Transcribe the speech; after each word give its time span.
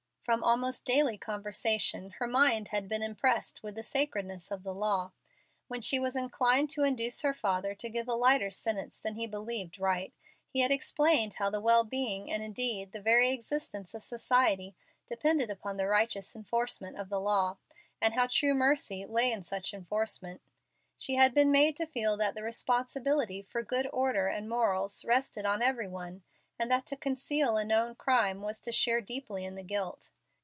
From 0.23 0.43
almost 0.45 0.85
daily 0.85 1.17
conversation 1.17 2.11
her 2.19 2.27
mind 2.27 2.69
had 2.69 2.87
been 2.87 3.03
impressed 3.03 3.63
with 3.63 3.75
the 3.75 3.83
sacredness 3.83 4.49
of 4.49 4.63
the 4.63 4.73
law. 4.73 5.11
When 5.67 5.81
she 5.81 5.99
was 5.99 6.15
inclined 6.15 6.69
to 6.69 6.83
induce 6.83 7.21
her 7.23 7.33
father 7.33 7.75
to 7.75 7.89
give 7.89 8.07
a 8.07 8.13
lighter 8.13 8.49
sentence 8.49 9.01
than 9.01 9.15
he 9.15 9.27
believed 9.27 9.77
right 9.77 10.13
he 10.47 10.61
had 10.61 10.71
explained 10.71 11.33
how 11.33 11.49
the 11.49 11.59
well 11.59 11.83
being 11.83 12.31
and 12.31 12.41
indeed 12.41 12.93
the 12.93 13.01
very 13.01 13.31
existence 13.33 13.93
of 13.93 14.05
society 14.05 14.73
depended 15.05 15.49
upon 15.49 15.75
the 15.75 15.87
righteous 15.87 16.33
enforcement 16.33 16.97
of 16.97 17.09
the 17.09 17.19
law, 17.19 17.57
and 18.01 18.13
how 18.13 18.27
true 18.27 18.53
mercy 18.53 19.05
lay 19.05 19.33
in 19.33 19.43
such 19.43 19.73
enforcement. 19.73 20.39
She 20.95 21.15
had 21.15 21.33
been 21.33 21.51
made 21.51 21.75
to 21.77 21.85
feel 21.87 22.15
that 22.17 22.35
the 22.35 22.43
responsibility 22.43 23.41
for 23.41 23.63
good 23.63 23.89
order 23.91 24.27
and 24.29 24.47
morals 24.47 25.03
rested 25.03 25.45
on 25.45 25.61
every 25.61 25.89
one, 25.89 26.23
and 26.57 26.71
that 26.71 26.85
to 26.85 26.95
conceal 26.95 27.57
a 27.57 27.65
known 27.65 27.95
crime 27.95 28.41
was 28.41 28.61
to 28.61 28.71
share 28.71 29.01
deeply 29.01 29.43
in 29.43 29.55
the 29.55 29.63
guilt. 29.63 30.11